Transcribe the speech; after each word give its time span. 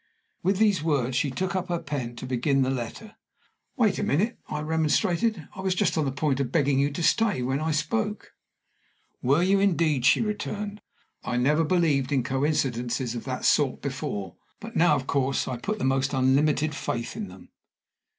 With 0.41 0.57
those 0.57 0.81
words 0.81 1.15
she 1.15 1.29
took 1.29 1.55
up 1.55 1.69
her 1.69 1.77
pen 1.77 2.15
to 2.15 2.25
begin 2.25 2.63
the 2.63 2.71
letter. 2.71 3.17
"Wait 3.77 3.99
a 3.99 4.03
minute," 4.03 4.39
I 4.47 4.61
remonstrated. 4.61 5.47
"I 5.55 5.61
was 5.61 5.75
just 5.75 5.95
on 5.95 6.05
the 6.05 6.11
point 6.11 6.39
of 6.39 6.51
begging 6.51 6.79
you 6.79 6.89
to 6.89 7.03
stay 7.03 7.43
when 7.43 7.59
I 7.59 7.69
spoke." 7.69 8.31
"Were 9.21 9.43
you, 9.43 9.59
indeed?" 9.59 10.03
she 10.03 10.19
returned. 10.21 10.81
"I 11.23 11.37
never 11.37 11.63
believed 11.63 12.11
in 12.11 12.23
coincidences 12.23 13.13
of 13.13 13.25
that 13.25 13.45
sort 13.45 13.79
before, 13.83 14.37
but 14.59 14.75
now, 14.75 14.95
of 14.95 15.05
course, 15.05 15.47
I 15.47 15.57
put 15.57 15.77
the 15.77 15.85
most 15.85 16.15
unlimited 16.15 16.73
faith 16.73 17.15
in 17.15 17.27
them!" 17.27 17.49